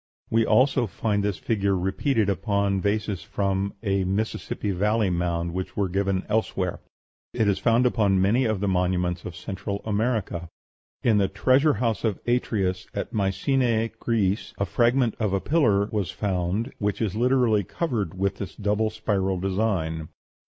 [0.31, 5.87] We also find this figure repeated upon vase from a Mississippi Valley mound, which we
[5.89, 6.79] give elsewhere.
[6.79, 7.37] (See p.
[7.43, 10.49] 260.) It is found upon many of the monuments of Central America.
[11.03, 16.09] In the Treasure House of Atreus, at Mycenæ, Greece, a fragment of a pillar was
[16.09, 20.09] found which is literally covered with this double spiral design.